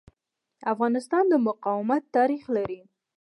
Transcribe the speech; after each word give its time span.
افغانستان 0.73 1.23
د 1.29 1.33
مقاومت 1.47 2.01
تاریخ 2.15 2.43
لري. 2.55 2.79